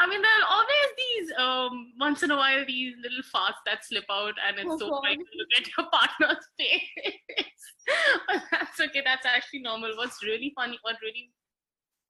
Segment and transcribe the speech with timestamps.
[0.00, 3.84] I mean, there are always these um, once in a while these little farts that
[3.84, 7.62] slip out, and it's Oh, so funny to look at your partner's face.
[8.28, 9.02] but that's okay.
[9.04, 9.96] That's actually normal.
[9.96, 11.32] What's really funny, what really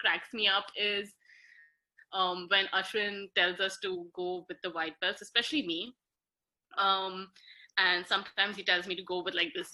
[0.01, 1.11] cracks me up is
[2.13, 5.93] um, when Ashwin tells us to go with the white belts, especially me.
[6.77, 7.29] Um,
[7.79, 9.71] and sometimes he tells me to go with like this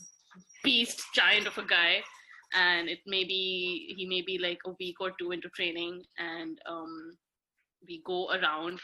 [0.63, 2.03] beast giant of a guy
[2.55, 6.59] and it may be he may be like a week or two into training and
[6.69, 7.17] um,
[7.89, 8.81] we go around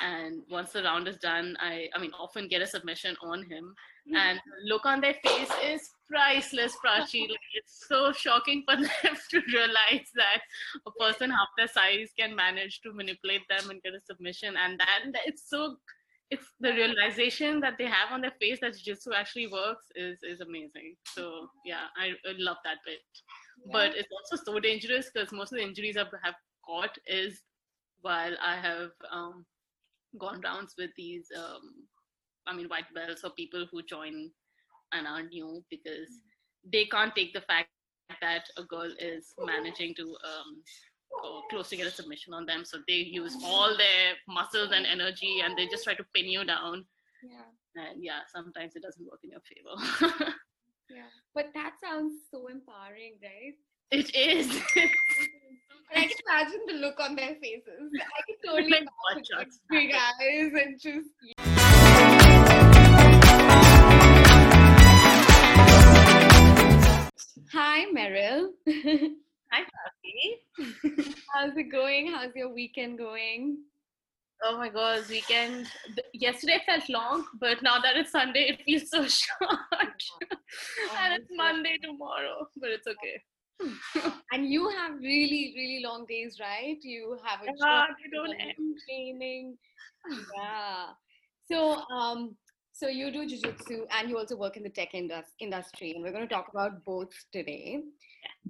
[0.00, 3.74] and once the round is done i i mean often get a submission on him.
[4.08, 4.16] Hmm.
[4.16, 7.22] And look on their face is priceless prachi.
[7.28, 10.40] Like, it's so shocking for them to realize that
[10.86, 14.54] a person half their size can manage to manipulate them and get a submission.
[14.56, 15.76] And that it's so
[16.30, 20.40] it's the realization that they have on their face that jiu-jitsu actually works is is
[20.40, 20.94] amazing.
[21.04, 23.00] So yeah i, I love that bit.
[23.72, 27.42] But it's also so dangerous because most of the injuries i have caught is
[28.02, 29.44] while i have um,
[30.18, 31.62] gone rounds with these um,
[32.46, 34.30] i mean white belts or people who join
[34.92, 36.10] and are new because
[36.72, 40.62] they can't take the fact that a girl is managing to um,
[41.24, 44.86] or close to get a submission on them so they use all their muscles and
[44.86, 46.84] energy and they just try to pin you down
[47.22, 47.48] Yeah.
[47.76, 50.32] and yeah sometimes it doesn't work in your favor
[50.90, 51.06] Yeah.
[51.34, 53.54] But that sounds so empowering, right?
[53.90, 54.46] It is
[55.92, 57.90] And I can imagine the look on their faces.
[58.00, 61.08] I can totally Like imagine big eyes and just
[67.52, 68.50] Hi Meryl.
[69.50, 70.38] hi Kathy.
[71.34, 72.12] How's it going?
[72.12, 73.58] How's your weekend going?
[74.42, 75.66] oh my god weekend
[76.14, 81.30] yesterday felt long but now that it's sunday it feels so short oh and it's
[81.36, 83.20] monday tomorrow but it's okay
[84.32, 86.78] And you have really, really long days, right?
[86.82, 88.78] You have a job, they don't you end.
[88.88, 89.58] training.
[90.36, 90.86] Yeah.
[91.50, 92.36] So, um,
[92.72, 96.12] so you do jujitsu and you also work in the tech indus- industry, and we're
[96.12, 97.80] going to talk about both today.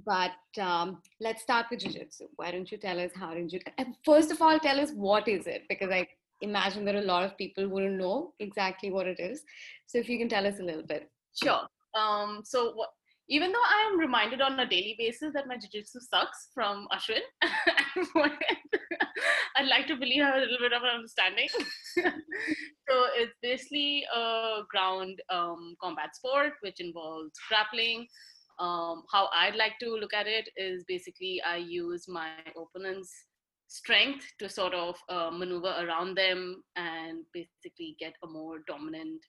[0.04, 2.28] But um, let's start with jujitsu.
[2.36, 3.60] Why don't you tell us how did you?
[4.04, 6.06] First of all, tell us what is it, because I
[6.42, 9.42] imagine there are a lot of people who don't know exactly what it is.
[9.86, 11.10] So if you can tell us a little bit.
[11.42, 11.62] Sure.
[11.94, 12.90] Um, so what,
[13.30, 17.20] even though I am reminded on a daily basis that my jiu-jitsu sucks from Ashwin,
[19.56, 21.48] I'd like to believe I have a little bit of an understanding.
[21.96, 28.08] so it's basically a ground um, combat sport which involves grappling.
[28.58, 32.30] Um, how I'd like to look at it is basically I use my
[32.60, 33.14] opponent's
[33.68, 39.20] strength to sort of uh, maneuver around them and basically get a more dominant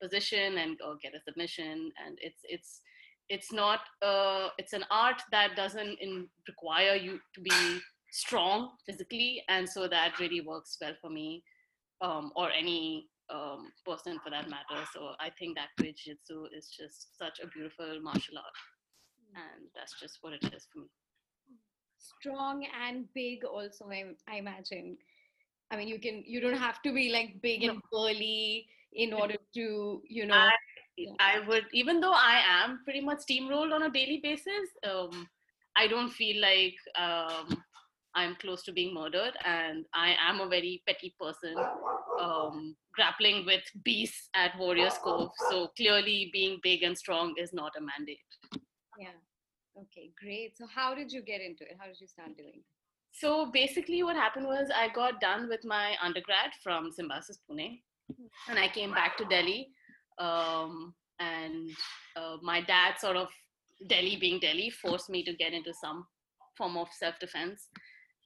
[0.00, 2.80] position and or get a submission and it's it's
[3.28, 7.80] it's not uh it's an art that doesn't in, require you to be
[8.10, 11.42] strong physically and so that really works well for me
[12.00, 14.82] um or any um person for that matter.
[14.94, 18.58] So i think that way jiu-jitsu is just such a beautiful martial art
[19.34, 20.86] and that's just what it is for me.
[21.98, 24.96] Strong and big also I, I imagine.
[25.70, 29.36] I mean you can you don't have to be like big and burly in order
[29.54, 30.52] to you know I,
[30.98, 31.12] Yeah.
[31.20, 35.28] I would, even though I am pretty much steamrolled on a daily basis, um,
[35.76, 37.62] I don't feel like um,
[38.14, 39.34] I'm close to being murdered.
[39.44, 41.54] And I am a very petty person,
[42.20, 45.30] um, grappling with beasts at Warriors Cove.
[45.50, 48.18] So clearly, being big and strong is not a mandate.
[48.98, 49.16] yeah
[49.80, 52.66] okay great so how did you get into it how did you start doing it
[53.20, 57.68] So basically, what happened was I got done with my undergrad from Symbiosis Pune,
[58.48, 59.60] and I came back to Delhi.
[60.18, 61.70] Um, and
[62.16, 63.28] uh, my dad, sort of
[63.88, 66.06] Delhi being Delhi, forced me to get into some
[66.56, 67.68] form of self-defense.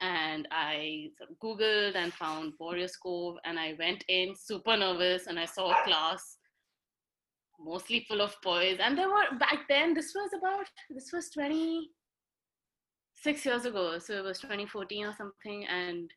[0.00, 5.26] And I sort of Googled and found Warriors Cove, and I went in super nervous,
[5.26, 6.38] and I saw a class
[7.64, 8.78] mostly full of boys.
[8.82, 9.94] And there were back then.
[9.94, 11.90] This was about this was twenty
[13.14, 16.10] six years ago, so it was 2014 or something, and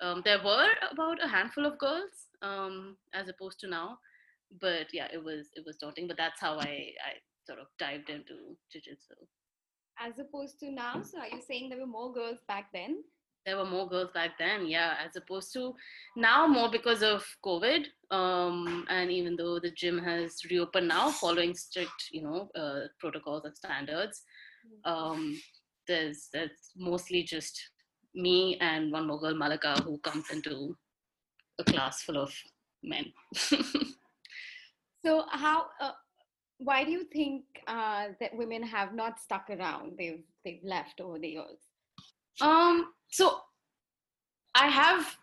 [0.00, 3.98] um, there were about a handful of girls um, as opposed to now.
[4.60, 6.06] But yeah, it was it was daunting.
[6.08, 7.12] But that's how I I
[7.46, 9.14] sort of dived into jiu-jitsu.
[10.00, 13.02] as opposed to now so are you saying there were more girls back then
[13.46, 15.74] There were more girls back then, yeah, as opposed to
[16.16, 17.86] now more because of COVID.
[18.18, 23.44] Um, and even though the gym has reopened now, following strict, you know, uh, protocols
[23.44, 24.22] and standards,
[24.84, 25.20] um,
[25.88, 27.58] there's there's mostly just
[28.14, 30.76] me and one more girl, Malika, who comes into
[31.58, 32.32] a class full of
[32.82, 33.06] men.
[35.04, 35.92] so how uh,
[36.58, 41.18] why do you think uh, that women have not stuck around they've they've left over
[41.18, 41.58] the years
[42.40, 43.40] um, so
[44.54, 45.16] I have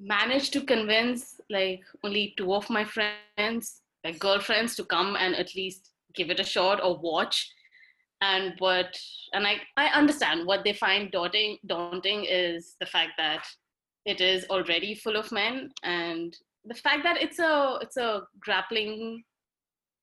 [0.00, 5.54] managed to convince like only two of my friends, like girlfriends, to come and at
[5.54, 7.50] least give it a shot or watch.
[8.20, 8.98] And what
[9.34, 13.44] and I, I understand what they find daunting daunting is the fact that
[14.06, 16.34] it is already full of men and
[16.66, 19.22] the fact that it's a it's a grappling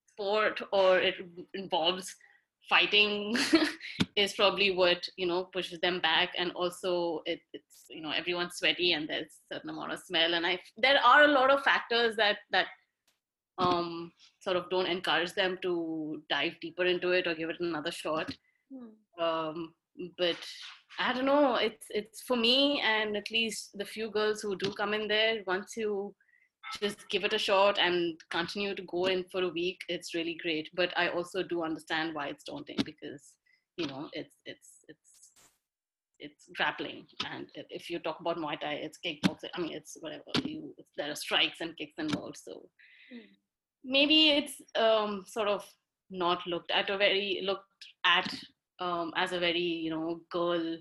[0.08, 1.16] sport or it
[1.54, 2.16] involves
[2.70, 3.36] fighting
[4.16, 6.30] is probably what you know pushes them back.
[6.38, 10.34] And also it, it's you know everyone's sweaty and there's a certain amount of smell.
[10.34, 12.68] And i there are a lot of factors that that
[13.60, 17.92] um sort of don't encourage them to dive deeper into it or give it another
[17.92, 18.36] shot.
[18.72, 19.24] Hmm.
[19.24, 19.74] um
[20.18, 20.38] but
[21.00, 21.56] i don't know.
[21.56, 25.44] It's it's for me and at least the few girls who do come in there
[25.46, 26.16] once you
[26.82, 30.38] just give it a shot and continue to go in for a week it's really
[30.42, 30.70] great.
[30.74, 33.34] But i also do understand why it's daunting because
[33.78, 35.10] you know it's it's it's
[36.20, 37.06] it's grappling.
[37.30, 41.12] And if you talk about muay thai it's kickboxing i mean it's whatever you there
[41.12, 42.70] are strikes and kicks involved so.
[43.14, 43.30] Mm.
[43.84, 45.66] maybe it's um, sort of
[46.10, 48.34] not looked at a very looked at
[48.80, 50.78] um, as a very you know girl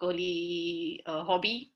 [0.00, 1.70] girly uh, hobby.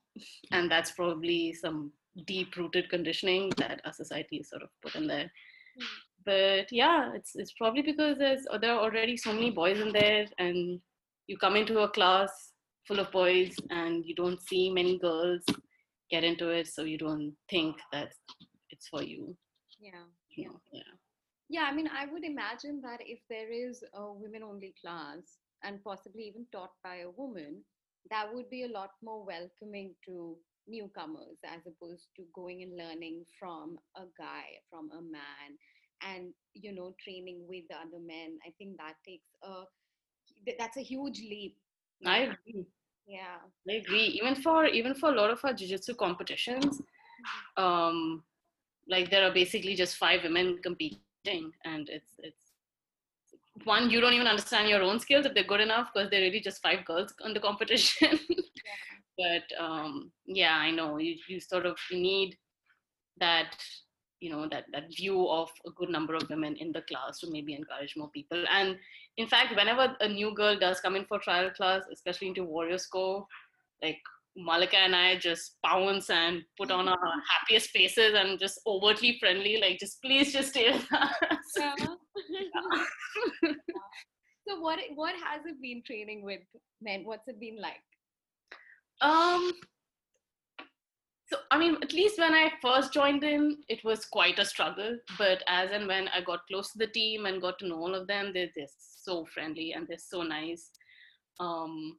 [0.51, 1.91] And that's probably some
[2.25, 5.31] deep rooted conditioning that our society is sort of put in there.
[5.79, 5.85] Mm.
[6.25, 10.25] But yeah, it's it's probably because there's there are already so many boys in there,
[10.37, 10.79] and
[11.27, 12.51] you come into a class
[12.87, 15.43] full of boys, and you don't see many girls
[16.11, 18.13] get into it, so you don't think that
[18.69, 19.35] it's for you.
[19.79, 20.05] Yeah.
[20.35, 20.49] Yeah.
[20.73, 20.81] Yeah.
[21.49, 25.83] Yeah, I mean, I would imagine that if there is a women only class and
[25.83, 27.63] possibly even taught by a woman,
[28.11, 33.25] that would be a lot more welcoming to newcomers as opposed to going and learning
[33.39, 35.49] from a guy from a man
[36.01, 38.37] and you know training with other men.
[38.45, 39.63] I think that takes a
[40.57, 41.55] that's a huge leap.
[42.05, 42.65] I agree.
[43.07, 43.39] Yeah.
[43.67, 44.05] I agree.
[44.21, 47.63] Even for even for a lot of our jiu-jitsu competitions mm-hmm.
[47.63, 48.23] um
[48.87, 52.53] like there are basically just five women competing and it's it's
[53.65, 56.39] one you don't even understand your own skills if they're good enough because they're really
[56.39, 58.19] just five girls in the competition
[59.19, 62.35] but um, yeah i know you, you sort of need
[63.19, 63.55] that
[64.19, 67.31] you know that that view of a good number of women in the class to
[67.31, 68.77] maybe encourage more people and
[69.17, 72.85] in fact whenever a new girl does come in for trial class especially into Warriors
[72.87, 73.23] Cove
[73.81, 73.99] like
[74.37, 76.97] malika and i just pounce and put on our
[77.31, 81.09] happiest faces and just overtly friendly like just please just stay with us
[81.57, 81.75] yeah.
[83.43, 83.53] yeah.
[84.47, 86.41] so what what has it been training with
[86.81, 87.81] men what's it been like
[89.01, 89.53] um,
[91.31, 94.97] so I mean, at least when I first joined in, it was quite a struggle.
[95.17, 97.93] But as and when I got close to the team and got to know all
[97.93, 98.65] of them, they're, they're
[99.03, 100.71] so friendly and they're so nice.
[101.39, 101.97] Um,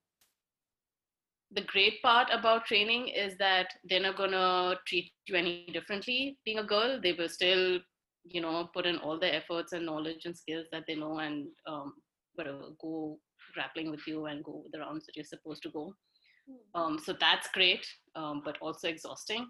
[1.52, 6.38] the great part about training is that they're not gonna treat you any differently.
[6.44, 7.78] Being a girl, they will still,
[8.24, 11.48] you know, put in all the efforts and knowledge and skills that they know and
[11.66, 11.94] um,
[12.34, 13.18] whatever, go
[13.54, 15.94] grappling with you and go the rounds that you're supposed to go.
[16.74, 19.46] Um, so that's great, um, but also exhausting.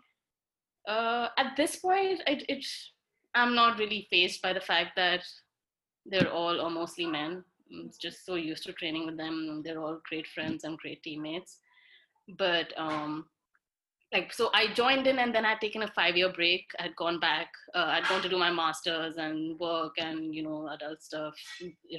[0.88, 2.64] Uh, at this point, it, it,
[3.34, 5.22] I'm not really faced by the fact that
[6.06, 7.44] they're all or mostly men.
[7.72, 9.62] I'm just so used to training with them.
[9.64, 11.58] They're all great friends and great teammates.
[12.38, 13.26] But um,
[14.12, 16.66] like, so I joined in and then I'd taken a five year break.
[16.80, 17.48] I'd gone back.
[17.74, 21.34] Uh, I'd gone to do my master's and work and, you know, adult stuff,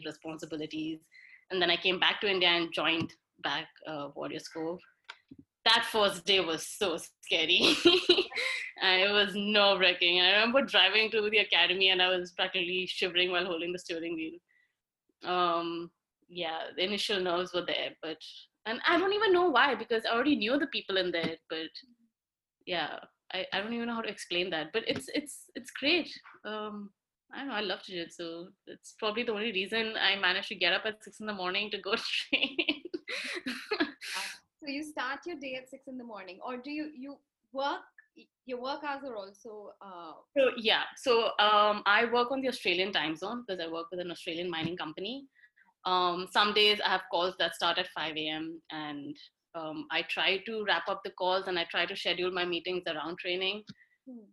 [0.06, 1.00] responsibilities.
[1.52, 4.80] And then I came back to India and joined back uh, Warriors Cove
[5.66, 7.76] that first day was so scary
[8.82, 10.20] and it was nerve wracking.
[10.20, 14.16] I remember driving to the academy and I was practically shivering while holding the steering
[14.16, 15.32] wheel.
[15.32, 15.92] Um,
[16.28, 18.18] yeah, the initial nerves were there, but
[18.66, 21.70] and I don't even know why because I already knew the people in there, but
[22.66, 22.98] yeah,
[23.34, 24.68] I, I don't even know how to explain that.
[24.74, 26.10] But it's it's it's great.
[26.46, 26.90] Um,
[27.34, 28.48] I don't know, I love jiu-jitsu.
[28.68, 31.72] It's probably the only reason I managed to get up at six in the morning
[31.72, 31.94] to go
[32.30, 32.58] train.
[34.64, 37.18] So you start your day at six in the morning, or do you you
[37.52, 37.82] work?
[38.46, 39.74] Your work hours are also.
[39.82, 40.14] Uh...
[40.38, 44.00] So yeah, so um, I work on the Australian time zone because I work with
[44.00, 45.26] an Australian mining company.
[45.86, 48.62] Um, some days I have calls that start at 5 a.m.
[48.70, 49.16] and
[49.56, 52.84] um, I try to wrap up the calls and I try to schedule my meetings
[52.86, 53.64] around training.
[54.08, 54.26] Hmm.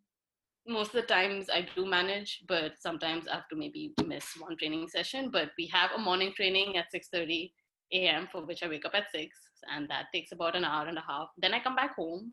[0.66, 4.58] Most of the times I do manage, but sometimes I have to maybe miss one
[4.58, 5.30] training session.
[5.30, 7.52] But we have a morning training at 6:30
[7.92, 8.28] a.m.
[8.30, 9.36] for which I wake up at 6
[9.74, 11.28] and that takes about an hour and a half.
[11.38, 12.32] Then I come back home,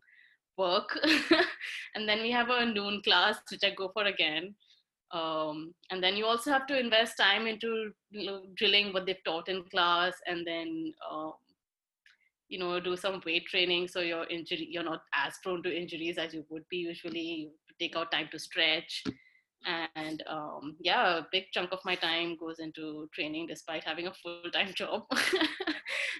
[0.56, 0.98] work,
[1.94, 4.54] and then we have a noon class which I go for again.
[5.12, 7.92] Um, and then you also have to invest time into
[8.56, 11.34] drilling what they've taught in class and then um,
[12.48, 16.18] you know do some weight training so your injury you're not as prone to injuries
[16.18, 19.04] as you would be usually you take out time to stretch
[19.94, 24.14] and um, yeah a big chunk of my time goes into training despite having a
[24.22, 25.02] full-time job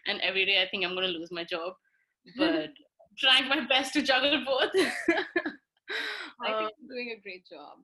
[0.07, 1.73] and every day i think i'm going to lose my job
[2.37, 2.71] but
[3.19, 4.71] trying my best to juggle both
[6.43, 7.79] i think um, you're doing a great job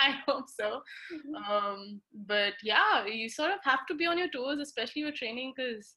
[0.00, 0.82] I hope so.
[1.12, 1.34] Mm-hmm.
[1.34, 5.52] Um, but yeah, you sort of have to be on your toes, especially with training,
[5.56, 5.96] because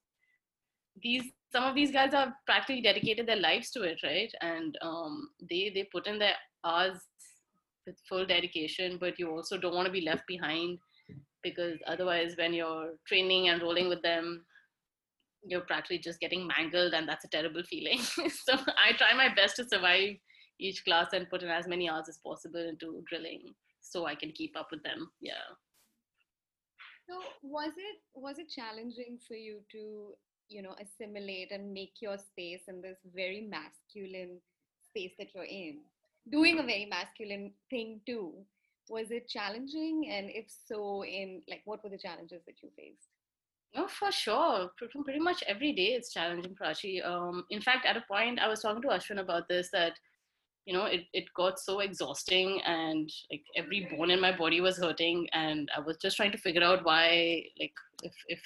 [1.01, 4.31] these some of these guys have practically dedicated their lives to it, right?
[4.41, 6.97] And um, they they put in their hours
[7.85, 10.79] with full dedication, but you also don't want to be left behind
[11.43, 14.45] because otherwise, when you're training and rolling with them,
[15.43, 17.99] you're practically just getting mangled, and that's a terrible feeling.
[18.03, 20.15] so I try my best to survive
[20.59, 23.41] each class and put in as many hours as possible into drilling
[23.81, 25.09] so I can keep up with them.
[25.19, 25.49] Yeah.
[27.09, 30.13] So was it was it challenging for you to
[30.49, 34.39] you know assimilate and make your space in this very masculine
[34.87, 35.79] space that you're in?
[36.29, 38.33] Doing a very masculine thing too.
[38.89, 40.09] Was it challenging?
[40.11, 43.07] And if so, in like what were the challenges that you faced?
[43.75, 44.69] No, for sure.
[44.77, 47.05] Pretty much every day it's challenging, Prachi.
[47.05, 49.93] Um, in fact, at a point, I was talking to Ashwin about this that
[50.65, 54.77] you know it, it got so exhausting and like every bone in my body was
[54.77, 57.73] hurting and i was just trying to figure out why like
[58.03, 58.39] if if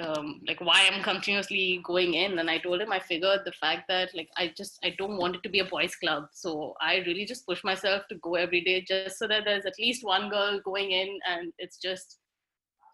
[0.00, 3.84] um, like why i'm continuously going in and i told him i figured the fact
[3.88, 6.96] that like i just i don't want it to be a boys club so i
[7.06, 10.28] really just push myself to go every day just so that there's at least one
[10.28, 12.18] girl going in and it's just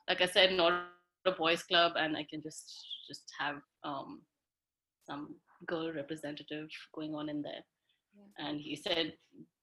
[0.08, 0.84] like i said not
[1.26, 4.20] a boys club and i can just just have um
[5.06, 5.34] some
[5.66, 7.62] girl representative going on in there
[8.38, 9.14] and he said,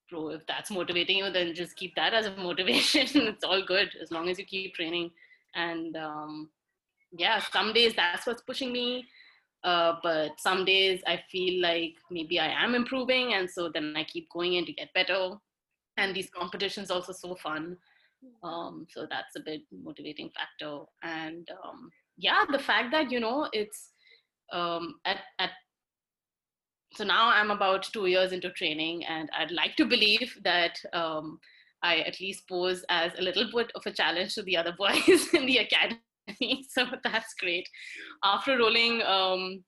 [0.10, 3.08] Bro, if that's motivating you, then just keep that as a motivation.
[3.28, 5.12] it's all good as long as you keep training.
[5.56, 6.50] And um,
[7.12, 9.06] yeah, some days that's what's pushing me.
[9.64, 14.04] Uh, but some days I feel like maybe I am improving, and so then I
[14.04, 15.32] keep going in to get better.
[15.98, 17.76] And these competitions also so fun,
[18.44, 20.84] um, so that's a bit motivating factor.
[21.02, 23.90] And um, yeah, the fact that you know it's
[24.54, 25.52] um, at at
[26.94, 31.40] so now I'm about two years into training, and I'd like to believe that um,
[31.84, 35.34] I at least pose as a little bit of a challenge to the other boys
[35.34, 36.00] in the academy.
[36.70, 37.68] So that's great.
[38.24, 39.64] After rolling, um,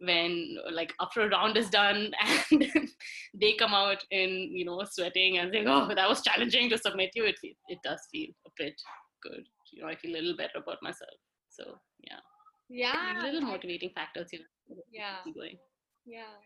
[0.00, 2.12] when like after a round is done
[2.50, 2.88] and
[3.34, 7.10] they come out in you know sweating and saying, "Oh, that was challenging to submit
[7.14, 8.74] you," it it does feel a bit
[9.22, 9.44] good.
[9.72, 11.10] You know, I feel a little better about myself.
[11.50, 11.64] So
[12.00, 12.20] yeah,
[12.68, 14.28] yeah, little motivating factors.
[14.32, 15.58] You know, yeah, going.
[16.06, 16.36] Yeah.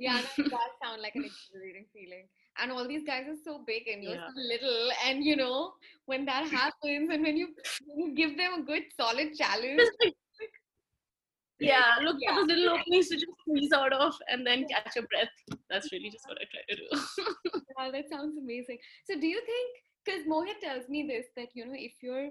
[0.00, 2.24] Yeah, that does sound like an exhilarating feeling.
[2.58, 4.28] And all these guys are so big and you're yeah.
[4.28, 4.88] so little.
[5.06, 5.72] And you know,
[6.06, 7.48] when that happens and when you,
[7.86, 9.82] when you give them a good solid challenge.
[11.60, 12.34] yeah, look yeah.
[12.34, 15.28] for those little openings to just squeeze out of and then catch your breath.
[15.68, 17.60] That's really just what I try to do.
[17.78, 18.78] yeah, that sounds amazing.
[19.04, 19.70] So do you think
[20.02, 22.30] because Mohit tells me this that you know if you're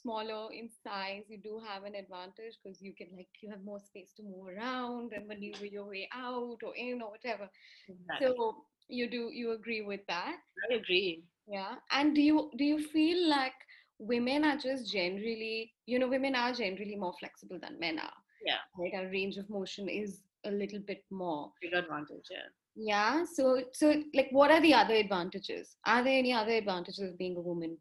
[0.00, 3.80] smaller in size, you do have an advantage because you can like you have more
[3.80, 7.48] space to move around and maneuver your way out or in or whatever.
[7.88, 8.26] Exactly.
[8.26, 8.56] So
[8.88, 10.36] you do you agree with that?
[10.70, 11.24] I agree.
[11.48, 11.74] Yeah.
[11.90, 13.54] And do you do you feel like
[13.98, 18.18] women are just generally, you know, women are generally more flexible than men are.
[18.44, 18.58] Yeah.
[18.78, 18.92] Right.
[18.94, 21.52] Our range of motion is a little bit more.
[21.62, 22.48] Big advantage, yeah.
[22.76, 23.24] Yeah.
[23.24, 25.76] So so like what are the other advantages?
[25.86, 27.78] Are there any other advantages of being a woman?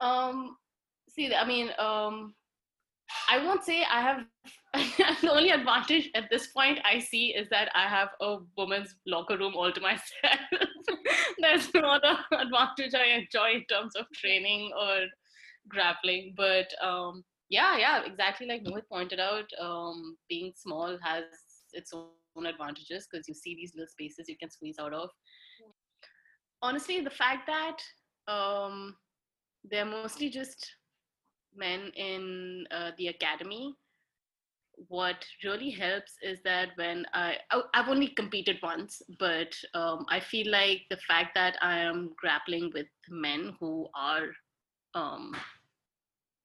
[0.00, 0.56] Um
[1.16, 2.34] see, I mean, um,
[3.28, 4.24] I won't say I have
[5.20, 9.36] the only advantage at this point I see is that I have a woman's locker
[9.38, 10.40] room all to myself.
[11.38, 15.06] There's no other advantage I enjoy in terms of training or
[15.68, 16.34] grappling.
[16.36, 21.24] But um, yeah, yeah, exactly like Mohit pointed out, um, being small has
[21.72, 25.10] its own advantages because you see these little spaces you can squeeze out of.
[26.62, 28.96] Honestly, the fact that um,
[29.64, 30.70] they're mostly just
[31.56, 33.74] men in uh, the academy
[34.88, 40.20] what really helps is that when I, I have only competed once, but um, I
[40.20, 44.28] feel like the fact that I am grappling with men who are
[44.94, 45.34] um,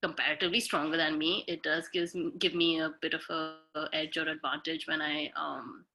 [0.01, 4.17] comparatively stronger than me, it does gives give me a bit of a, a edge
[4.17, 5.85] or advantage when I um,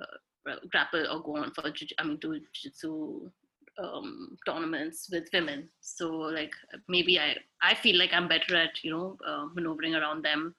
[0.00, 1.64] uh, grapple or go on for
[1.98, 3.30] I mean do jiu-jitsu
[3.82, 5.68] um, tournaments with women.
[5.80, 6.52] So like
[6.88, 10.54] maybe I I feel like I'm better at you know uh, maneuvering around them,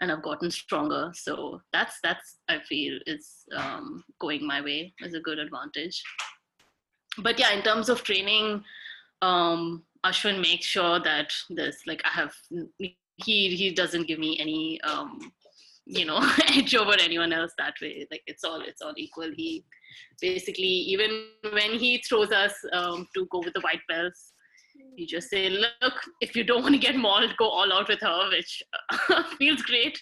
[0.00, 1.12] and I've gotten stronger.
[1.14, 6.02] So that's that's I feel is um, going my way as a good advantage.
[7.18, 8.64] But yeah, in terms of training,
[9.22, 12.34] um, Ashwin makes sure that this like I have
[12.78, 15.32] he he doesn't give me any um,
[15.86, 18.06] you know edge over anyone else that way.
[18.10, 19.30] Like it's all it's all equal.
[19.34, 19.64] He
[20.20, 24.32] basically even when he throws us um, to go with the white belts
[24.96, 28.00] you just say look if you don't want to get mauled go all out with
[28.00, 28.62] her which
[29.38, 30.00] feels great.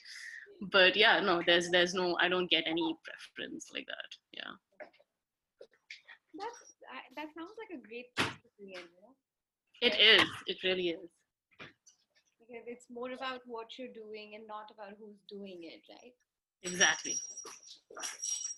[0.73, 4.11] But yeah no there's there's no i don't get any preference like that.
[4.33, 4.53] Yeah.
[6.35, 6.75] That's
[7.17, 9.15] that sounds like a great place to be in you know?
[9.81, 10.29] It is.
[10.47, 11.11] It really is
[12.49, 16.15] it's more about what you're doing and not about who's doing it right
[16.63, 17.17] exactly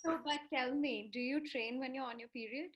[0.03, 2.71] so but tell me do you train when you're on your period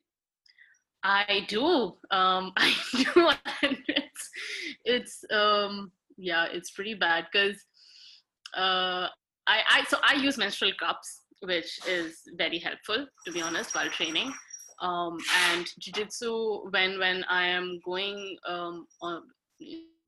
[1.05, 1.97] I do.
[2.11, 3.29] Um, I do.
[3.63, 4.31] And it's,
[4.85, 7.57] it's um, yeah, it's pretty bad because
[8.57, 9.09] uh,
[9.47, 13.91] I, I, so I use menstrual cups, which is very helpful to be honest while
[13.91, 14.33] training.
[14.81, 15.19] Um,
[15.51, 19.23] and jujitsu, when when I am going um, on,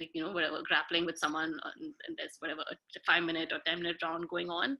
[0.00, 3.52] like you know whatever grappling with someone uh, and, and there's whatever a five minute
[3.52, 4.76] or ten minute round going on,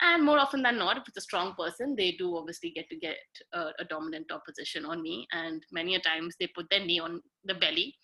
[0.00, 2.96] and more often than not if it's a strong person they do obviously get to
[2.96, 3.16] get
[3.54, 5.26] a, a, dominant top position on me.
[5.32, 7.94] And many a times they put their knee on the belly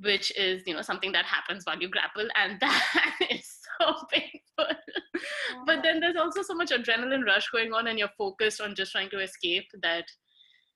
[0.00, 4.76] which is you know something that happens while you grapple and that is so painful.
[5.66, 8.92] But then there's also so much adrenaline rush going on and you're focused on just
[8.92, 10.04] trying to escape that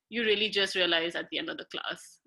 [0.08, 2.17] you really just realize at the end of the class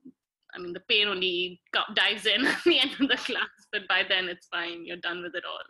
[0.53, 1.61] i mean the pain only
[1.95, 4.85] dives in at the end of the class but by then it's fine.
[4.85, 5.63] You're done with it all.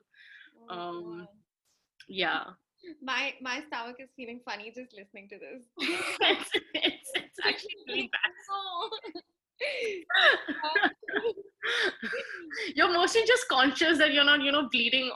[0.70, 1.28] Oh, um,
[2.08, 2.44] yeah.
[3.02, 5.66] My my stomach is feeling funny just listening to this.
[6.22, 8.32] It's, it's, it's actually really bad.
[12.76, 15.12] You're mostly just conscious that you're not you know bleeding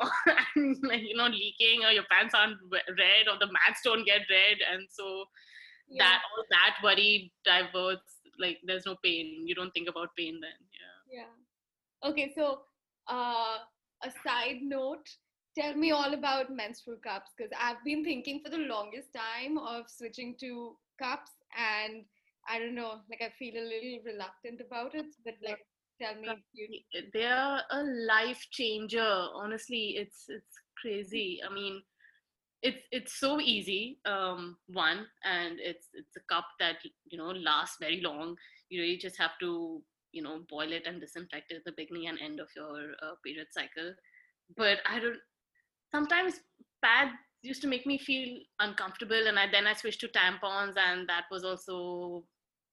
[0.56, 4.22] and like, you're not leaking or your pants aren't red or the mats don't get
[4.30, 4.58] red.
[4.72, 5.26] And so
[5.90, 6.04] yeah.
[6.04, 9.44] that all that worry diverts like there's no pain.
[9.48, 11.20] You don't think about pain then yeah.
[11.20, 12.10] Yeah.
[12.10, 12.62] Okay so
[13.08, 13.58] uh
[14.04, 15.08] a side note
[15.58, 19.86] tell me all about menstrual cups because I've been thinking for the longest time of
[19.90, 22.04] switching to cups and
[22.48, 25.66] I don't know, like I feel a little reluctant about it, but like
[26.02, 29.02] tell me they are a life changer.
[29.34, 31.42] Honestly it's it's crazy.
[31.50, 31.82] I mean
[32.62, 37.78] it's it's so easy um one and it's it's a cup that you know lasts
[37.80, 38.36] very long.
[38.70, 42.08] You really just have to you know boil it and disinfect it at the beginning
[42.08, 43.94] and end of your uh, period cycle.
[44.56, 45.18] But i don't
[45.92, 46.42] sometimes
[46.84, 51.08] pads used to make me feel uncomfortable and I, then I switched to tampons and
[51.08, 52.26] that was also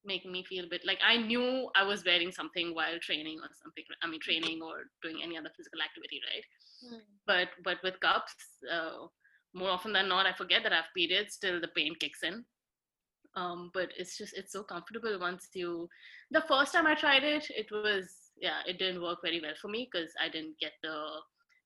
[0.05, 3.49] making me feel a bit like I knew I was wearing something while training or
[3.63, 6.47] something I mean training or doing any other physical activity right?
[6.85, 7.01] Mm.
[7.27, 8.35] but but with cups
[8.71, 9.07] uh,
[9.55, 12.45] more often than not I forget that I have periods till the pain kicks in.
[13.35, 15.89] Um, but it's just it's so comfortable once you
[16.31, 19.69] the first time I tried it it was yeah it didn't work very well for
[19.69, 20.97] me because I didn't get the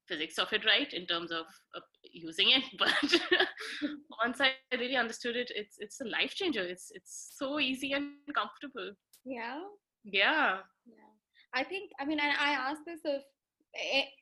[0.07, 1.81] physics of it right in terms of uh,
[2.13, 2.63] using it.
[2.79, 3.91] But
[4.25, 6.63] once i really understood it it's it's a life changer.
[6.63, 8.93] It's it's so easy and comfortable.
[9.25, 9.61] Yeah.
[10.05, 10.59] Yeah.
[10.87, 11.11] Yeah.
[11.55, 13.23] I think i mean i, I asked this of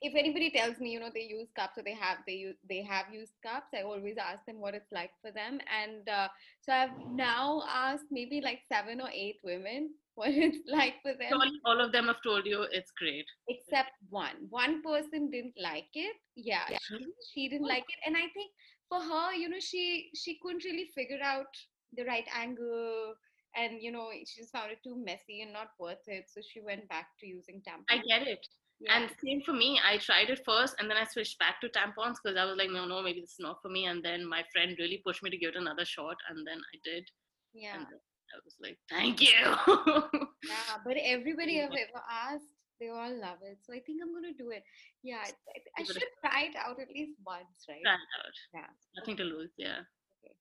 [0.01, 2.81] if anybody tells me you know they use cups or they have they use they
[2.83, 6.27] have used cups i always ask them what it's like for them and uh,
[6.61, 11.37] so i've now asked maybe like seven or eight women what it's like for them.
[11.65, 13.25] All, of them have told you it's great.
[13.49, 14.47] Except one.
[14.49, 16.15] One person didn't like it.
[16.37, 16.63] Yeah,
[17.33, 18.51] she didn't like it, and I think
[18.87, 21.47] for her, you know, she she couldn't really figure out
[21.97, 23.15] the right angle,
[23.57, 26.29] and you know, she just found it too messy and not worth it.
[26.33, 27.89] So she went back to using tampons.
[27.89, 28.47] I get it.
[28.79, 28.97] Yeah.
[28.97, 29.79] And same for me.
[29.83, 32.69] I tried it first, and then I switched back to tampons because I was like,
[32.69, 33.85] no, no, maybe this is not for me.
[33.85, 36.77] And then my friend really pushed me to give it another shot, and then I
[36.83, 37.09] did.
[37.53, 37.75] Yeah.
[37.77, 39.29] And I was like, thank you.
[40.43, 43.59] yeah, but everybody I've ever asked, they all love it.
[43.63, 44.63] So I think I'm going to do it.
[45.03, 47.79] Yeah, I, I, I should try it out at least once, right?
[47.81, 48.35] Try it out.
[48.53, 48.67] Yeah.
[48.97, 49.51] Nothing to lose.
[49.57, 49.79] Yeah.
[50.19, 50.35] Okay.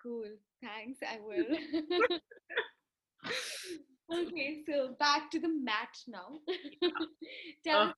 [0.00, 0.30] Cool.
[0.62, 1.00] Thanks.
[1.02, 1.46] I will.
[4.12, 6.38] okay, so back to the mat now.
[7.66, 7.92] tell, uh,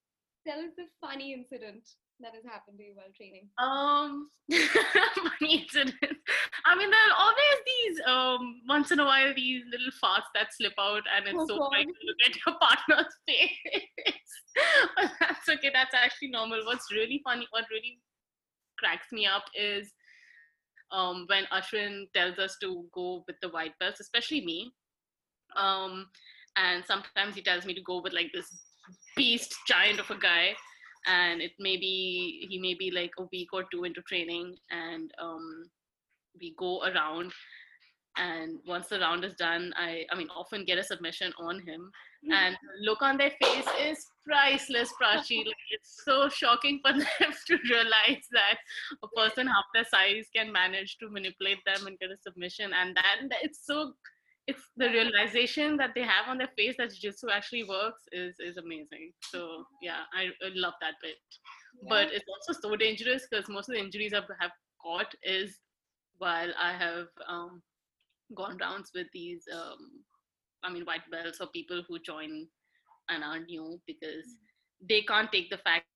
[0.46, 1.82] tell us the funny incident
[2.20, 3.48] that has happened to you while training?
[3.58, 4.30] Um,
[5.38, 5.94] funny incident.
[6.64, 10.54] I mean, there are always these um once in a while these little farts that
[10.54, 14.32] slip out, and it's oh, so funny to look at your partner's face.
[14.96, 15.70] but that's okay.
[15.72, 16.64] That's actually normal.
[16.64, 18.00] What's really funny, what really
[18.78, 19.92] cracks me up is
[20.92, 24.72] um when Ashwin tells us to go with the white belts, especially me.
[25.56, 26.06] Um,
[26.56, 28.46] and sometimes he tells me to go with like this
[29.16, 30.54] beast giant of a guy
[31.06, 35.10] and it may be he may be like a week or two into training and
[35.20, 35.64] um,
[36.40, 37.32] we go around
[38.16, 41.90] and once the round is done i i mean often get a submission on him
[42.24, 42.32] mm-hmm.
[42.32, 45.44] and look on their face is priceless, Prachi.
[45.44, 48.58] Like, it's so shocking for them to realize that
[49.02, 52.72] a person half their size can manage to manipulate them and get a submission.
[52.72, 53.92] And then it's so,
[54.46, 58.56] it's the realization that they have on their face that jiu-jitsu actually works is, is
[58.58, 59.12] amazing.
[59.22, 61.16] So yeah, I, I love that bit.
[61.82, 61.88] Yeah.
[61.88, 64.50] But it's also so dangerous because most of the injuries I've have
[64.82, 65.60] caught is
[66.18, 67.62] while I have um,
[68.36, 69.78] gone rounds with these, um,
[70.62, 72.46] I mean, white belts or people who join
[73.08, 74.26] and are new because
[74.88, 75.86] they can't take the fact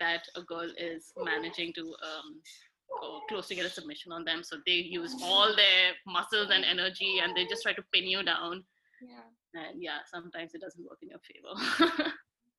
[0.00, 2.40] that a girl is managing to um,
[3.28, 4.42] close to get a submission on them.
[4.42, 8.22] So they use all their muscles and energy and they just try to pin you
[8.22, 8.64] down.
[9.02, 9.60] Yeah.
[9.60, 12.12] And yeah, sometimes it doesn't work in your favor.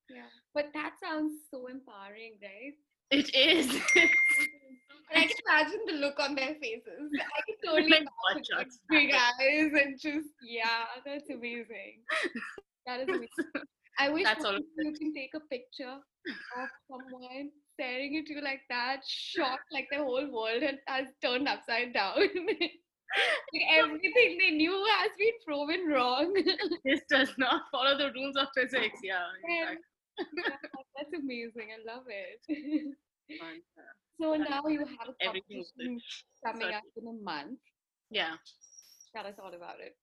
[0.10, 0.30] yeah.
[0.54, 2.74] But that sounds so empowering, right?
[3.12, 3.80] It is.
[5.10, 7.10] And I can imagine the look on their faces.
[7.16, 12.04] I can totally like big eyes and just yeah, that's amazing.
[12.86, 13.30] That is amazing.
[14.00, 18.62] I wish That's all you can take a picture of someone staring at you like
[18.70, 22.18] that, shocked like the whole world has turned upside down.
[22.18, 22.72] like
[23.72, 26.34] everything they knew has been proven wrong.
[26.86, 29.00] this does not follow the rules of physics.
[29.04, 29.78] Yeah, exactly.
[30.96, 31.70] that's amazing.
[31.74, 32.96] I love it.
[34.20, 36.00] so now you have a competition
[36.46, 36.74] coming Sorry.
[36.74, 37.60] up in a month.
[38.10, 38.36] Yeah.
[39.16, 39.96] Tell us all about it.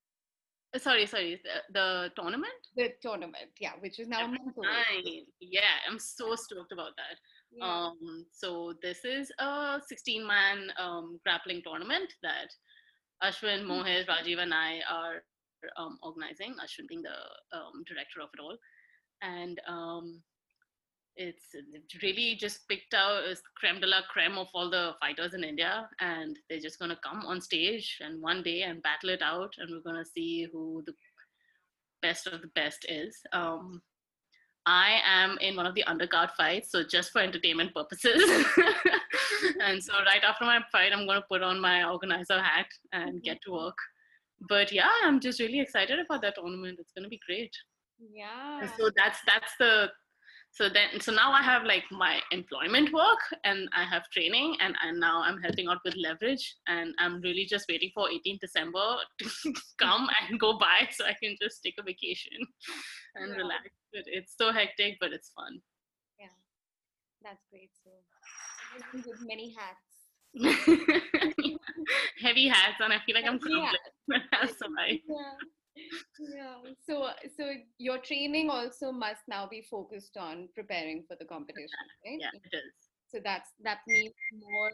[0.74, 1.40] Uh, sorry, sorry.
[1.44, 2.52] The, the, tournament?
[2.76, 5.24] The tournament, yeah, which is now a month away.
[5.40, 7.16] Yeah, I'm so stoked about that.
[7.56, 7.64] Yeah.
[7.64, 12.50] Um, so this is a 16 man um, grappling tournament that
[13.22, 13.70] Ashwin, mm-hmm.
[13.70, 15.22] Mohit, Rajiv, and I are
[15.76, 16.54] um, organizing.
[16.54, 18.56] Ashwin being the um, director of it all,
[19.22, 20.20] and um,
[21.16, 21.54] it's,
[22.02, 25.88] really just picked out as creme de la creme of all the fighters in India,
[26.00, 29.70] and they're just gonna come on stage and one day and battle it out, and
[29.70, 30.94] we're gonna see who the
[32.02, 33.16] best of the best is.
[33.32, 33.80] Um,
[34.66, 38.22] I am in one of the undercard fights, so just for entertainment purposes.
[39.60, 43.18] and so right after my fight, I'm gonna put on my organizer hat and mm-hmm.
[43.18, 43.76] get to work.
[44.48, 46.78] But yeah, I'm just really excited about that tournament.
[46.80, 47.54] It's gonna be great.
[48.12, 48.60] Yeah.
[48.62, 49.90] And so that's that's the
[50.54, 54.76] so then so now i have like my employment work and i have training and,
[54.84, 58.96] and now i'm helping out with leverage and i'm really just waiting for 18th december
[59.18, 62.38] to come and go by so i can just take a vacation
[63.16, 63.36] and yeah.
[63.36, 63.62] relax.
[63.92, 65.60] But it's so hectic but it's fun.
[66.18, 66.34] Yeah.
[67.22, 67.90] That's great so
[68.92, 69.78] with many hats.
[72.20, 73.68] Heavy hats and i feel like i'm crumbling
[74.08, 74.46] yeah.
[74.46, 75.36] so I, yeah
[76.34, 76.54] yeah
[76.86, 82.18] so so your training also must now be focused on preparing for the competition right?
[82.20, 82.72] Yeah it is.
[83.08, 84.70] So that's that means more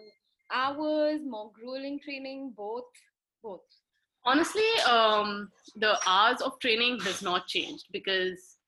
[0.53, 2.85] hours more grueling training both
[3.43, 3.61] both?
[4.25, 8.59] Honestly um the hours of training has not changed because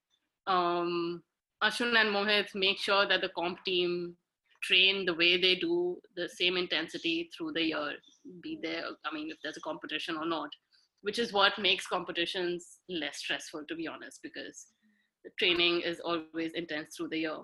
[0.46, 1.22] um
[1.62, 4.16] ashwin and mohit make sure that the comp team
[4.62, 7.92] train the way they do the same intensity through the year
[8.42, 10.50] be there i mean if there's a competition or not
[11.02, 14.66] which is what makes competitions less stressful to be honest because
[15.24, 17.38] the training is always intense through the year.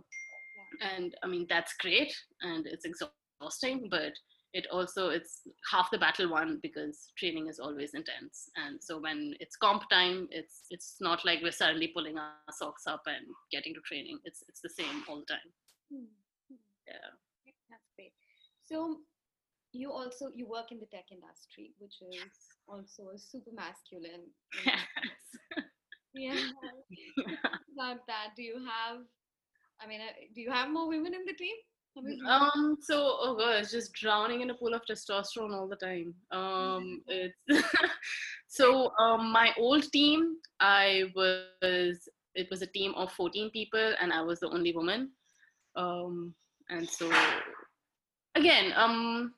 [0.81, 4.13] And i mean that's great and it's exhausting but
[4.55, 8.49] it also it's half the battle won because training is always intense.
[8.57, 12.85] And so when it's comp time it's it's not like we're suddenly pulling our socks
[12.87, 14.19] up and getting to training.
[14.25, 15.51] It's it's the same all the time.
[15.93, 16.55] Mm-hmm.
[16.87, 17.09] yeah
[17.71, 18.13] that's great.
[18.65, 19.01] So
[19.73, 22.33] you also you work in the tech industry which is
[22.67, 24.25] also super masculine.
[24.65, 25.65] Yes.
[26.15, 26.51] yeah.
[27.75, 28.31] About that.
[28.37, 29.01] Do you have
[29.81, 31.55] i mean uh, do you have more women in the team?
[32.29, 36.15] Um so oh god just drowning in a pool of testosterone all the time.
[36.31, 37.65] Um it's
[38.47, 44.13] so um my old team i was it was a team of 14 people and
[44.13, 45.11] i was the only woman.
[45.77, 46.35] Um
[46.71, 47.11] and so
[48.35, 49.35] again um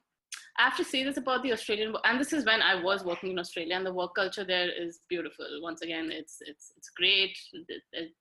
[0.58, 3.30] I have to say this about the Australian, and this is when I was working
[3.30, 5.46] in Australia, and the work culture there is beautiful.
[5.62, 7.36] Once again, it's it's it's great.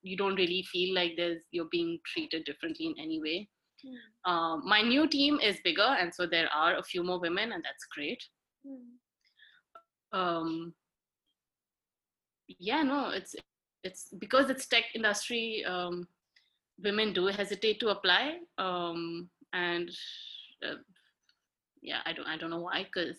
[0.02, 3.48] You don't really feel like there's you're being treated differently in any way.
[3.84, 4.30] Mm.
[4.30, 7.64] Um, my new team is bigger, and so there are a few more women, and
[7.64, 8.22] that's great.
[8.66, 10.18] Mm.
[10.18, 10.74] Um,
[12.58, 13.34] yeah, no, it's
[13.84, 15.64] it's because it's tech industry.
[15.64, 16.06] Um,
[16.82, 19.90] women do hesitate to apply, um, and
[20.66, 20.76] uh,
[21.82, 23.16] yeah, I don't I don't know why because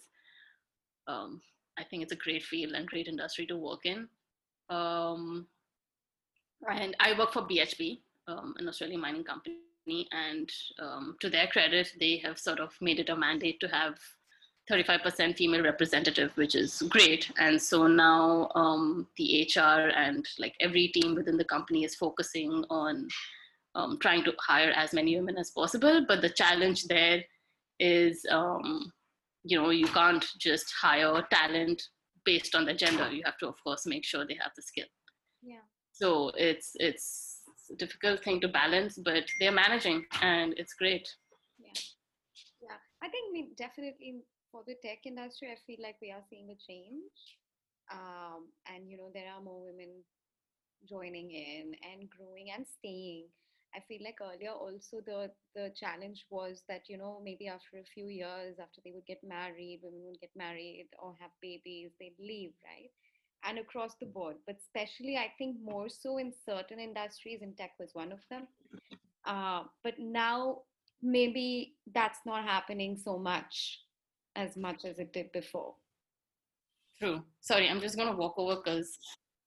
[1.07, 1.41] um,
[1.77, 4.07] I think it's a great field and great industry to work in.
[4.69, 5.47] Um,
[6.69, 11.91] and I work for BHP, um, an Australian mining company, and um, to their credit,
[11.99, 13.95] they have sort of made it a mandate to have
[14.71, 17.31] 35% female representative, which is great.
[17.37, 22.63] And so now um, the HR and like every team within the company is focusing
[22.69, 23.07] on
[23.73, 26.05] um, trying to hire as many women as possible.
[26.07, 27.23] But the challenge there
[27.81, 28.91] is, um,
[29.43, 31.81] you know, you can't just hire talent
[32.23, 33.09] based on the gender.
[33.11, 34.85] You have to, of course, make sure they have the skill.
[35.41, 35.65] Yeah.
[35.91, 37.41] So it's it's
[37.71, 41.07] a difficult thing to balance, but they're managing, and it's great.
[41.59, 41.81] Yeah,
[42.61, 42.77] yeah.
[43.03, 46.57] I think we definitely for the tech industry, I feel like we are seeing a
[46.69, 47.17] change,
[47.91, 49.89] um, and you know there are more women
[50.87, 53.25] joining in and growing and staying.
[53.75, 57.91] I feel like earlier also the the challenge was that you know maybe after a
[57.93, 62.19] few years after they would get married, women would get married or have babies, they'd
[62.19, 62.91] leave, right?
[63.43, 67.71] And across the board, but especially I think more so in certain industries, and tech
[67.79, 68.47] was one of them.
[69.25, 70.59] Uh, but now
[71.01, 73.81] maybe that's not happening so much
[74.35, 75.75] as much as it did before.
[76.99, 77.23] True.
[77.39, 78.99] Sorry, I'm just gonna walk over because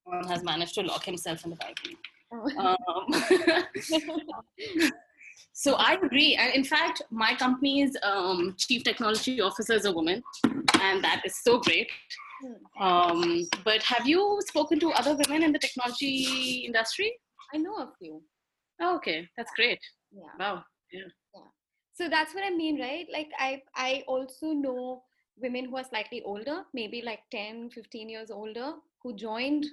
[0.04, 1.96] one has managed to lock himself in the balcony.
[2.58, 3.06] Um,
[5.52, 6.34] so I agree.
[6.36, 10.22] And in fact, my company's um, chief technology officer is a woman,
[10.80, 11.90] and that is so great.
[12.80, 17.12] Um, but have you spoken to other women in the technology industry?
[17.54, 18.22] I know a few.
[18.80, 19.78] Oh, okay, that's great.
[20.12, 20.24] Yeah.
[20.38, 20.64] Wow.
[20.92, 21.02] Yeah.
[21.34, 21.42] yeah.
[21.94, 23.06] So that's what I mean, right?
[23.12, 25.04] Like I, I also know
[25.36, 29.66] women who are slightly older, maybe like 10, 15 years older, who joined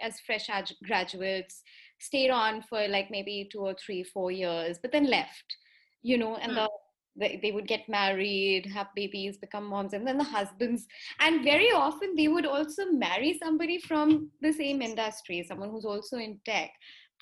[0.00, 0.48] as fresh
[0.84, 1.62] graduates,
[2.02, 5.56] stayed on for like maybe two or three, four years, but then left,
[6.02, 6.54] you know, and mm.
[6.56, 6.68] the,
[7.14, 10.86] they, they would get married, have babies, become moms, and then the husbands.
[11.20, 16.16] And very often they would also marry somebody from the same industry, someone who's also
[16.16, 16.70] in tech,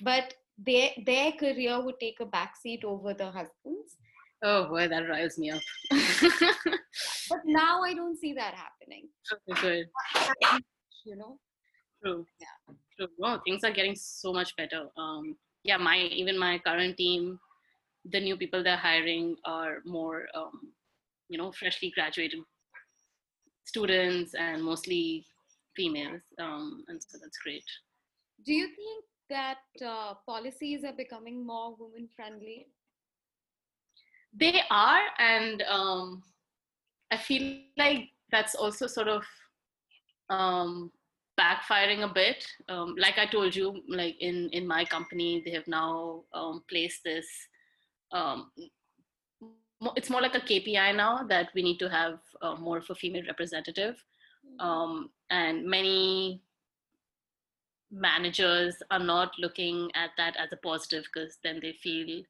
[0.01, 3.97] but their, their career would take a backseat over the husband's.
[4.43, 5.61] Oh boy, that riles me up.
[5.91, 9.07] but now I don't see that happening.
[9.51, 10.61] Okay, good.
[11.03, 11.39] You know,
[12.03, 12.25] True.
[12.39, 12.75] Yeah.
[13.17, 14.87] Well, things are getting so much better.
[14.97, 17.39] Um, yeah, my even my current team,
[18.05, 20.73] the new people they're hiring are more, um,
[21.29, 22.39] you know, freshly graduated
[23.65, 25.25] students and mostly
[25.75, 27.63] females, um, and so that's great.
[28.45, 32.67] Do you think that uh, policies are becoming more women friendly?
[34.33, 36.23] They are, and um,
[37.11, 39.23] I feel like that's also sort of
[40.29, 40.91] um,
[41.39, 42.45] backfiring a bit.
[42.69, 47.03] Um, like I told you, like in in my company, they have now um, placed
[47.03, 47.27] this.
[48.11, 48.51] Um,
[49.95, 52.95] it's more like a KPI now that we need to have uh, more of a
[52.95, 53.95] female representative,
[54.45, 54.65] mm-hmm.
[54.65, 56.41] um, and many
[57.91, 62.23] managers are not looking at that as a positive because then they feel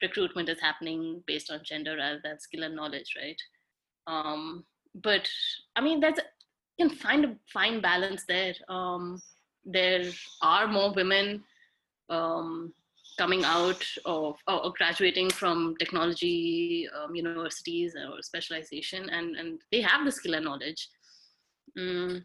[0.00, 3.40] recruitment is happening based on gender rather than skill and knowledge, right?
[4.06, 5.28] Um, but
[5.76, 6.20] I mean, that's
[6.78, 8.54] can find a fine balance there.
[8.68, 9.20] Um,
[9.64, 10.04] there
[10.42, 11.42] are more women
[12.08, 12.72] um,
[13.18, 20.04] coming out of or graduating from technology um, universities or specialization, and and they have
[20.04, 20.88] the skill and knowledge.
[21.76, 22.24] Mm.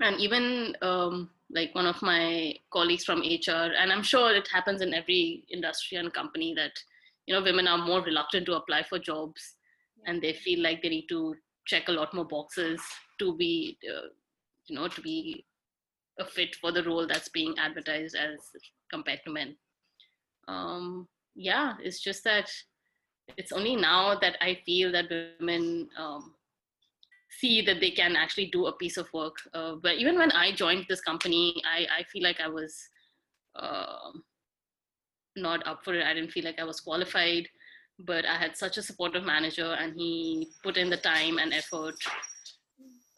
[0.00, 4.80] And even um, like one of my colleagues from HR, and I'm sure it happens
[4.80, 6.72] in every industry and company that
[7.26, 9.54] you know women are more reluctant to apply for jobs,
[10.06, 11.34] and they feel like they need to
[11.66, 12.80] check a lot more boxes
[13.18, 14.08] to be uh,
[14.68, 15.44] you know to be
[16.18, 18.38] a fit for the role that's being advertised as
[18.90, 19.56] compared to men.
[20.48, 22.50] Um, yeah it's just that
[23.36, 25.06] it's only now that i feel that
[25.40, 26.34] women um,
[27.40, 29.36] see that they can actually do a piece of work.
[29.54, 32.76] Uh, but even when i joined this company i, I feel like i was
[33.54, 34.10] uh,
[35.36, 36.04] not up for it.
[36.04, 37.48] I didn't feel like i was qualified
[38.06, 41.94] but i had such a supportive manager and he put in the time and effort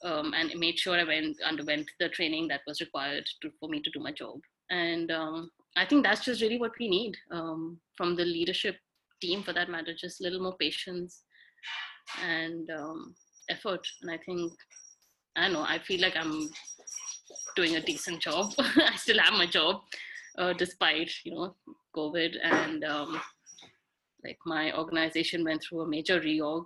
[0.04, 3.80] um, and made sure I went underwent the training that was required to, for me
[3.80, 4.38] to do my job.
[4.70, 8.76] And um, I think that's just really what we need um, from the leadership
[9.20, 11.24] team, for that matter, just a little more patience
[12.22, 13.14] and um,
[13.48, 13.86] effort.
[14.02, 14.52] And I think
[15.36, 15.64] I know.
[15.66, 16.48] I feel like I'm
[17.56, 18.52] doing a decent job.
[18.58, 19.80] I still have my job,
[20.38, 21.56] uh, despite you know
[21.96, 23.20] COVID and um,
[24.24, 26.64] like my organization went through a major reorg.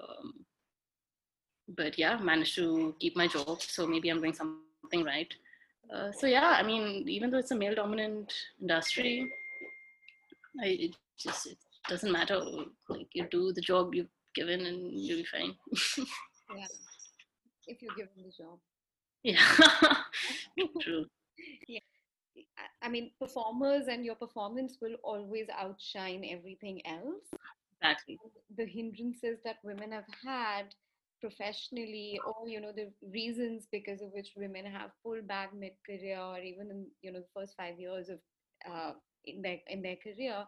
[0.00, 0.44] Um,
[1.76, 3.60] but yeah, managed to keep my job.
[3.62, 5.32] So maybe I'm doing something right.
[5.92, 9.28] Uh, so yeah, I mean, even though it's a male dominant industry,
[10.62, 12.40] I, it just it doesn't matter.
[12.88, 15.54] Like you do the job you've given and you'll be fine.
[16.56, 16.66] yeah,
[17.66, 18.58] if you're given the job.
[19.22, 19.42] Yeah,
[20.80, 21.06] true.
[21.68, 21.80] Yeah.
[22.82, 27.36] I mean, performers and your performance will always outshine everything else.
[27.80, 28.20] Exactly.
[28.56, 30.74] The hindrances that women have had
[31.20, 36.38] professionally or you know the reasons because of which women have pulled back mid-career or
[36.38, 38.18] even in you know the first five years of
[38.70, 38.92] uh,
[39.24, 40.44] in their in their career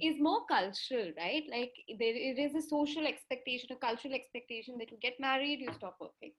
[0.00, 4.90] is more cultural right like there it is a social expectation a cultural expectation that
[4.90, 6.32] you get married you stop working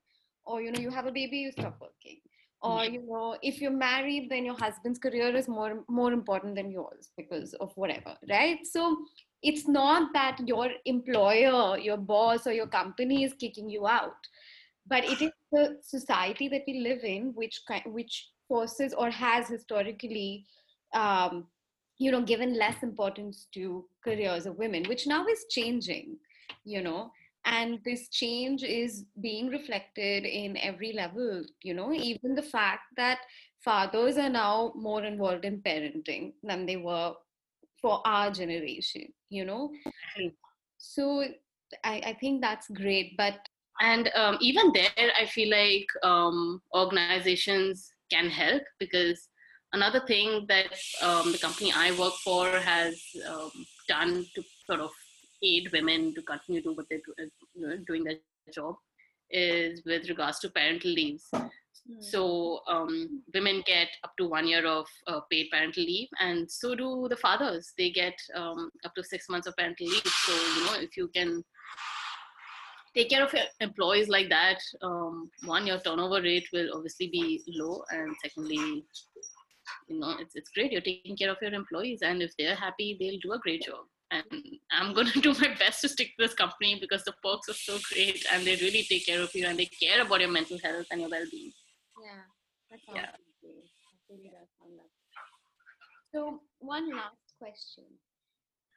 [0.46, 2.20] or you know you have a baby you stop working
[2.66, 6.72] or you know if you're married then your husband's career is more more important than
[6.72, 8.66] yours because of whatever right?
[8.66, 8.98] So
[9.42, 14.32] it's not that your employer your boss or your company is kicking you out
[14.88, 20.46] but it is the society that we live in which which forces or has historically
[20.94, 21.46] um,
[21.98, 26.18] you know given less importance to careers of women which now is changing
[26.64, 27.12] you know
[27.46, 33.20] and this change is being reflected in every level you know even the fact that
[33.64, 37.14] fathers are now more involved in parenting than they were
[37.82, 39.72] for our generation you know?
[40.78, 41.26] So
[41.84, 43.40] i, I think that's great but
[43.82, 49.30] and um, even there i feel like um, organizations can help because
[49.74, 53.52] another thing that um, the company i work for has um,
[53.88, 54.92] done to sort of
[55.46, 57.02] aid women to continue to what they're
[57.54, 58.16] you know, doing their
[58.54, 58.76] job
[59.30, 61.26] is with regards to parental leaves.
[61.34, 62.04] Mm.
[62.04, 66.74] So um, women get up to one year of uh, paid parental leave, and so
[66.74, 67.74] do the fathers.
[67.78, 70.06] They get um, up to six months of parental leave.
[70.06, 71.44] So you know, if you can
[72.96, 77.44] take care of your employees like that, um, one, your turnover rate will obviously be
[77.48, 78.86] low, and secondly,
[79.88, 80.72] you know, it's it's great.
[80.72, 83.86] You're taking care of your employees, and if they're happy, they'll do a great job
[84.16, 87.50] and I'm going to do my best to stick to this company because the perks
[87.50, 90.32] are so great and they really take care of you and they care about your
[90.32, 91.52] mental health and your well-being.
[92.02, 92.24] Yeah,
[92.72, 93.12] that sounds yeah.
[93.42, 93.66] great.
[94.10, 94.92] really does sound that.
[96.14, 97.84] So one last question.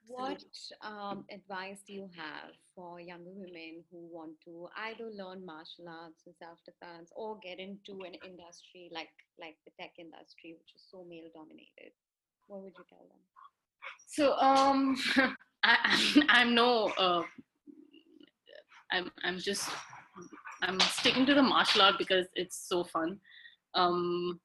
[0.08, 0.42] What
[0.80, 6.24] um, advice do you have for younger women who want to either learn martial arts
[6.24, 11.04] or self-defense or get into an industry like like the tech industry, which is so
[11.04, 11.92] male-dominated?
[12.48, 13.20] What would you tell them?
[14.08, 14.96] So um,
[15.64, 17.22] I, I'm, no, uh,
[18.90, 19.68] I'm I'm just
[20.62, 23.18] I'm sticking to the martial art because it's so fun.
[23.74, 24.40] Um,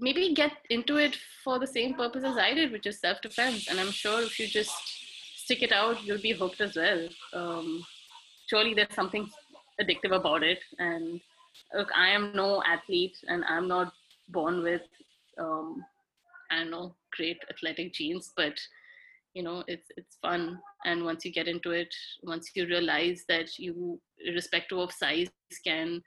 [0.00, 3.68] maybe get into it for the same purpose as I did, which is self defense.
[3.68, 4.72] And I'm sure if you just
[5.36, 7.08] stick it out, you'll be hooked as well.
[7.32, 7.84] Um,
[8.46, 9.28] surely there's something
[9.80, 10.60] addictive about it.
[10.78, 11.20] And
[11.74, 13.92] look, I am no athlete, and I'm not
[14.28, 14.82] born with
[15.38, 15.84] um,
[16.54, 18.58] I don't know great athletic genes, but
[19.34, 20.60] you know it's it's fun.
[20.84, 25.28] And once you get into it, once you realize that you, irrespective of size,
[25.66, 26.02] can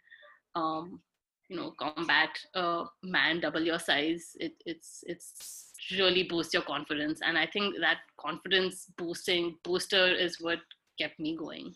[0.55, 1.01] um,
[1.49, 7.19] you know combat a man double your size, it, it's it's really boosts your confidence.
[7.25, 10.59] And I think that confidence boosting booster is what
[10.99, 11.75] kept me going.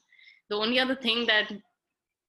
[0.50, 1.52] The only other thing that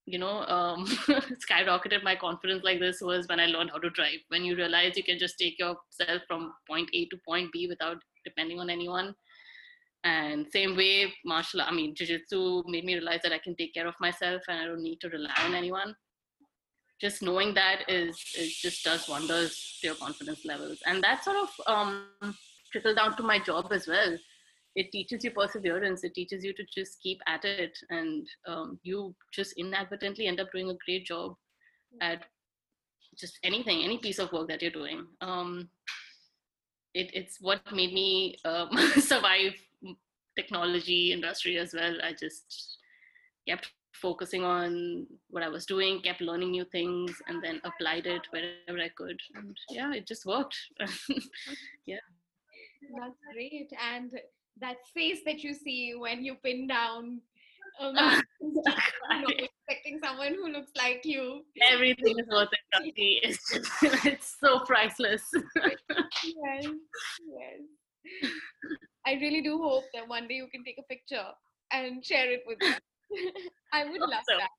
[0.06, 0.84] you know um,
[1.46, 4.20] skyrocketed my confidence like this was when i learned how to drive.
[4.28, 7.98] When you realize you can just take yourself from point a to point b without
[8.24, 9.14] depending on anyone.
[10.04, 13.86] And same way martial i mean jiu-jitsu made me realize that i can take care
[13.86, 15.94] of myself and i don't need to rely on anyone.
[17.00, 20.78] Just knowing that is it just does wonders to your confidence levels.
[20.86, 22.36] And that sort of um,
[22.70, 24.16] trickle down to my job as well
[24.74, 26.04] it teaches you perseverance.
[26.04, 27.76] It teaches you to just keep at it.
[27.90, 31.34] And um, you just inadvertently end up doing a great job
[32.00, 32.24] at
[33.18, 35.06] just anything any piece of work that you're doing.
[35.20, 35.68] Um,
[36.94, 39.54] it, it's what made me um, survive
[40.36, 41.96] technology industry as well.
[42.02, 42.78] I just
[43.46, 48.22] kept focusing on what i was doing kept learning new things and then applied it
[48.30, 49.20] wherever i could.
[49.34, 50.56] And yeah it just worked.
[51.86, 51.98] Yeah.
[52.98, 53.72] That's great.
[53.94, 54.12] And
[54.60, 57.20] that face that you see when you pin down
[57.80, 57.94] um,
[58.40, 61.42] you know, expecting someone who looks like you.
[61.62, 63.70] Everything is worth it, It's just,
[64.06, 65.22] it's so priceless.
[65.54, 68.30] yes, yes.
[69.06, 71.26] I really do hope that one day you can take a picture
[71.72, 72.74] and share it with me.
[73.72, 74.36] I would love so.
[74.38, 74.50] that.